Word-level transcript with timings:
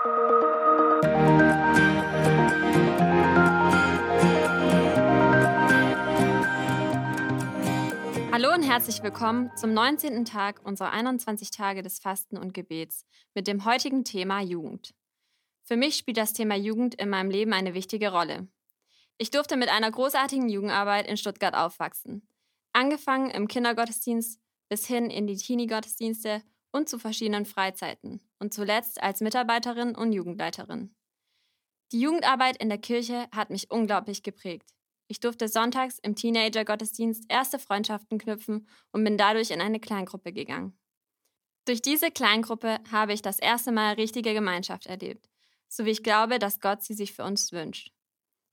Hallo 0.00 0.14
und 8.54 8.62
herzlich 8.62 9.02
willkommen 9.02 9.50
zum 9.56 9.74
19. 9.74 10.24
Tag 10.24 10.64
unserer 10.64 10.92
21 10.92 11.50
Tage 11.50 11.82
des 11.82 11.98
Fasten 11.98 12.38
und 12.38 12.54
Gebets 12.54 13.06
mit 13.34 13.48
dem 13.48 13.64
heutigen 13.64 14.04
Thema 14.04 14.40
Jugend. 14.40 14.94
Für 15.64 15.76
mich 15.76 15.96
spielt 15.96 16.18
das 16.18 16.32
Thema 16.32 16.54
Jugend 16.54 16.94
in 16.94 17.08
meinem 17.08 17.32
Leben 17.32 17.52
eine 17.52 17.74
wichtige 17.74 18.12
Rolle. 18.12 18.46
Ich 19.16 19.32
durfte 19.32 19.56
mit 19.56 19.68
einer 19.68 19.90
großartigen 19.90 20.48
Jugendarbeit 20.48 21.08
in 21.08 21.16
Stuttgart 21.16 21.56
aufwachsen. 21.56 22.28
Angefangen 22.72 23.30
im 23.30 23.48
Kindergottesdienst 23.48 24.40
bis 24.68 24.86
hin 24.86 25.10
in 25.10 25.26
die 25.26 25.36
Teenie-Gottesdienste 25.36 26.44
und 26.72 26.88
zu 26.88 26.98
verschiedenen 26.98 27.46
Freizeiten 27.46 28.20
und 28.38 28.52
zuletzt 28.52 29.02
als 29.02 29.20
Mitarbeiterin 29.20 29.94
und 29.94 30.12
Jugendleiterin. 30.12 30.94
Die 31.92 32.00
Jugendarbeit 32.00 32.58
in 32.58 32.68
der 32.68 32.78
Kirche 32.78 33.28
hat 33.32 33.50
mich 33.50 33.70
unglaublich 33.70 34.22
geprägt. 34.22 34.74
Ich 35.06 35.20
durfte 35.20 35.48
sonntags 35.48 35.98
im 35.98 36.14
Teenager-Gottesdienst 36.14 37.24
erste 37.28 37.58
Freundschaften 37.58 38.18
knüpfen 38.18 38.68
und 38.92 39.04
bin 39.04 39.16
dadurch 39.16 39.50
in 39.50 39.62
eine 39.62 39.80
Kleingruppe 39.80 40.32
gegangen. 40.32 40.78
Durch 41.64 41.80
diese 41.80 42.10
Kleingruppe 42.10 42.78
habe 42.90 43.14
ich 43.14 43.22
das 43.22 43.38
erste 43.38 43.72
Mal 43.72 43.94
richtige 43.94 44.34
Gemeinschaft 44.34 44.86
erlebt, 44.86 45.28
so 45.68 45.86
wie 45.86 45.90
ich 45.90 46.02
glaube, 46.02 46.38
dass 46.38 46.60
Gott 46.60 46.82
sie 46.82 46.94
sich 46.94 47.12
für 47.12 47.24
uns 47.24 47.52
wünscht. 47.52 47.92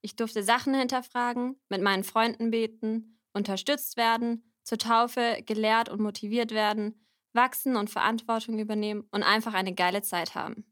Ich 0.00 0.16
durfte 0.16 0.42
Sachen 0.42 0.74
hinterfragen, 0.74 1.60
mit 1.68 1.80
meinen 1.80 2.04
Freunden 2.04 2.50
beten, 2.50 3.20
unterstützt 3.32 3.96
werden, 3.96 4.52
zur 4.62 4.78
Taufe 4.78 5.42
gelehrt 5.46 5.88
und 5.88 6.00
motiviert 6.00 6.52
werden, 6.52 7.06
wachsen 7.34 7.76
und 7.76 7.90
Verantwortung 7.90 8.58
übernehmen 8.58 9.06
und 9.10 9.22
einfach 9.22 9.54
eine 9.54 9.74
geile 9.74 10.02
Zeit 10.02 10.34
haben. 10.34 10.64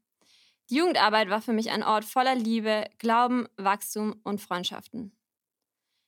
Die 0.69 0.75
Jugendarbeit 0.75 1.29
war 1.29 1.41
für 1.41 1.53
mich 1.53 1.71
ein 1.71 1.83
Ort 1.83 2.05
voller 2.05 2.35
Liebe, 2.35 2.85
Glauben, 2.97 3.47
Wachstum 3.57 4.19
und 4.23 4.41
Freundschaften. 4.41 5.15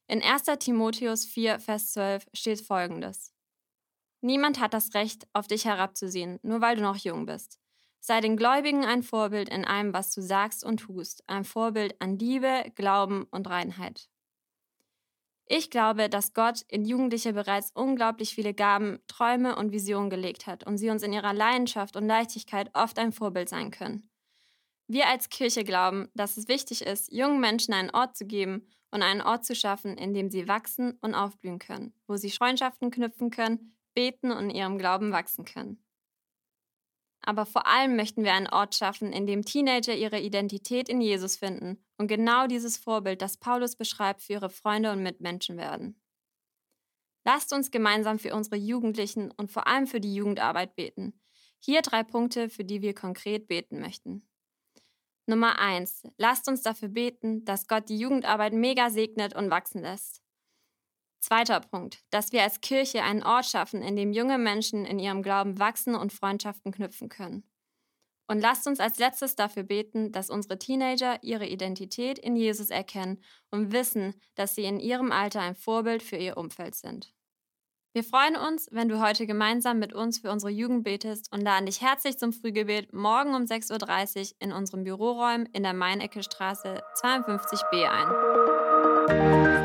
In 0.08 0.22
1. 0.22 0.44
Timotheus 0.59 1.25
4, 1.25 1.59
Vers 1.59 1.94
12 1.94 2.28
steht 2.34 2.62
folgendes. 2.62 3.34
Niemand 4.22 4.59
hat 4.59 4.73
das 4.73 4.94
Recht, 4.94 5.28
auf 5.34 5.47
dich 5.47 5.66
herabzusehen, 5.66 6.39
nur 6.42 6.62
weil 6.62 6.78
du 6.78 6.81
noch 6.81 6.97
jung 6.97 7.25
bist. 7.25 7.59
Sei 8.00 8.22
den 8.22 8.38
Gläubigen 8.38 8.86
ein 8.86 9.03
Vorbild 9.03 9.50
in 9.50 9.66
allem, 9.66 9.94
was 9.94 10.14
du 10.14 10.22
sagst 10.22 10.64
und 10.64 10.78
tust, 10.78 11.23
ein 11.28 11.44
Vorbild 11.44 12.00
an 12.02 12.17
Liebe, 12.17 12.72
Glauben 12.75 13.23
und 13.31 13.50
Reinheit. 13.50 14.09
Ich 15.48 15.70
glaube, 15.70 16.10
dass 16.10 16.34
Gott 16.34 16.62
in 16.70 16.86
Jugendliche 16.86 17.34
bereits 17.34 17.72
unglaublich 17.72 18.34
viele 18.34 18.56
Gaben, 18.56 19.00
Träume 19.08 19.56
und 19.56 19.72
Visionen 19.72 20.10
gelegt 20.10 20.48
hat 20.48 20.66
und 20.66 20.78
sie 20.78 20.90
uns 20.90 21.04
in 21.04 21.14
ihrer 21.14 21.34
Leidenschaft 21.34 21.96
und 21.96 22.08
Leichtigkeit 22.08 22.72
oft 22.74 22.98
ein 22.98 23.12
Vorbild 23.12 23.50
sein 23.50 23.70
können. 23.70 24.10
Wir 24.88 25.08
als 25.08 25.30
Kirche 25.30 25.64
glauben, 25.64 26.10
dass 26.16 26.38
es 26.38 26.48
wichtig 26.48 26.82
ist, 26.82 27.12
jungen 27.12 27.40
Menschen 27.40 27.74
einen 27.74 27.92
Ort 27.92 28.16
zu 28.18 28.26
geben 28.26 28.68
und 28.90 29.04
einen 29.04 29.22
Ort 29.22 29.46
zu 29.46 29.56
schaffen, 29.56 29.98
in 29.98 30.14
dem 30.14 30.30
sie 30.30 30.48
wachsen 30.48 30.98
und 31.02 31.14
aufblühen 31.14 31.59
können, 31.59 31.94
wo 32.08 32.18
sie 32.18 32.32
Freundschaften 32.32 32.90
knüpfen 32.90 33.30
können, 33.30 33.76
beten 33.94 34.32
und 34.32 34.50
in 34.50 34.56
ihrem 34.56 34.78
Glauben 34.78 35.12
wachsen 35.12 35.46
können. 35.46 35.84
Aber 37.26 37.45
vor 37.48 37.66
allem 37.66 37.95
möchten 37.95 38.23
wir 38.23 38.34
einen 38.34 38.48
Ort 38.48 38.76
schaffen, 38.76 39.12
in 39.12 39.26
dem 39.26 39.44
Teenager 39.44 39.95
ihre 39.95 40.20
Identität 40.20 40.90
in 40.90 41.02
Jesus 41.02 41.36
finden 41.36 41.84
und 41.98 42.08
genau 42.08 42.45
dieses 42.45 42.78
Vorbild, 42.78 43.22
das 43.22 43.38
Paulus 43.38 43.76
beschreibt, 43.76 44.22
für 44.22 44.34
ihre 44.34 44.50
Freunde 44.52 44.92
und 44.92 45.02
Mitmenschen 45.02 45.58
werden. 45.58 46.00
Lasst 47.26 47.52
uns 47.52 47.72
gemeinsam 47.72 48.20
für 48.20 48.36
unsere 48.36 48.58
Jugendlichen 48.58 49.31
und 49.31 49.52
vor 49.52 49.66
allem 49.66 49.88
für 49.88 50.00
die 50.00 50.14
Jugendarbeit 50.14 50.76
beten. 50.76 51.20
Hier 51.59 51.81
drei 51.81 52.03
Punkte, 52.03 52.50
für 52.50 52.64
die 52.64 52.84
wir 52.84 52.94
konkret 52.94 53.48
beten 53.48 53.80
möchten. 53.80 54.28
Nummer 55.26 55.58
eins: 55.58 56.03
Lasst 56.18 56.48
uns 56.48 56.62
dafür 56.62 56.90
beten, 56.90 57.44
dass 57.44 57.68
Gott 57.68 57.90
die 57.90 57.98
Jugendarbeit 57.98 58.53
mega 58.53 58.92
segnet 58.92 59.36
und 59.36 59.50
wachsen 59.50 59.81
lässt. 59.81 60.22
Zweiter 61.25 61.59
Punkt, 61.59 62.03
dass 62.12 62.34
wir 62.34 62.44
als 62.44 62.62
Kirche 62.62 63.02
einen 63.02 63.24
Ort 63.24 63.47
schaffen, 63.47 63.81
in 63.81 63.96
dem 63.96 64.13
junge 64.13 64.38
Menschen 64.38 64.86
in 64.86 65.00
ihrem 65.00 65.24
Glauben 65.24 65.58
wachsen 65.58 65.96
und 65.96 66.13
Freundschaften 66.13 66.72
knüpfen 66.72 67.09
können. 67.09 67.50
Und 68.28 68.41
lasst 68.41 68.68
uns 68.68 68.80
als 68.80 69.00
letztes 69.00 69.36
dafür 69.36 69.63
beten, 69.63 70.12
dass 70.12 70.30
unsere 70.30 70.59
Teenager 70.59 71.18
ihre 71.24 71.47
Identität 71.47 72.19
in 72.19 72.36
Jesus 72.36 72.69
erkennen 72.69 73.24
und 73.50 73.72
wissen, 73.72 74.13
dass 74.36 74.53
sie 74.53 74.66
in 74.66 74.80
ihrem 74.80 75.12
Alter 75.12 75.41
ein 75.41 75.56
Vorbild 75.56 76.03
für 76.03 76.18
ihr 76.18 76.38
Umfeld 76.38 76.75
sind. 76.75 77.12
Wir 77.94 78.03
freuen 78.03 78.36
uns, 78.36 78.68
wenn 78.72 78.88
du 78.88 79.02
heute 79.02 79.25
gemeinsam 79.25 79.80
mit 79.80 79.94
uns 79.94 80.19
für 80.19 80.30
unsere 80.30 80.52
Jugend 80.52 80.84
betest 80.84 81.34
und 81.34 81.42
laden 81.42 81.66
dich 81.66 81.81
herzlich 81.81 82.19
zum 82.19 82.34
Frühgebet 82.34 82.94
morgen 82.94 83.34
um 83.34 83.46
6.30 83.46 84.19
Uhr 84.19 84.36
in 84.38 84.52
unseren 84.52 84.84
Büroräumen 84.84 85.47
in 85.53 85.63
der 85.63 85.74
Mainecke 85.74 86.22
Straße 86.22 86.84
52b 87.02 87.90
ein. 87.90 89.65